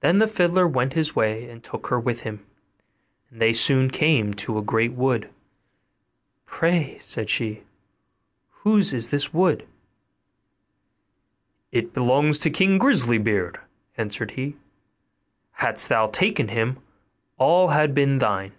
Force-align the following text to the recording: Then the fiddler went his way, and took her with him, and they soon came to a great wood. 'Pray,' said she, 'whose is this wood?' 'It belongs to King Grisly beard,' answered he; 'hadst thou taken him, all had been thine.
Then 0.00 0.18
the 0.18 0.26
fiddler 0.26 0.66
went 0.66 0.94
his 0.94 1.14
way, 1.14 1.48
and 1.48 1.62
took 1.62 1.86
her 1.86 2.00
with 2.00 2.22
him, 2.22 2.44
and 3.30 3.40
they 3.40 3.52
soon 3.52 3.88
came 3.88 4.34
to 4.34 4.58
a 4.58 4.62
great 4.62 4.94
wood. 4.94 5.30
'Pray,' 6.44 6.98
said 6.98 7.30
she, 7.30 7.62
'whose 8.50 8.92
is 8.92 9.10
this 9.10 9.32
wood?' 9.32 9.64
'It 11.70 11.94
belongs 11.94 12.40
to 12.40 12.50
King 12.50 12.78
Grisly 12.78 13.18
beard,' 13.18 13.60
answered 13.96 14.32
he; 14.32 14.56
'hadst 15.52 15.88
thou 15.88 16.06
taken 16.06 16.48
him, 16.48 16.80
all 17.38 17.68
had 17.68 17.94
been 17.94 18.18
thine. 18.18 18.50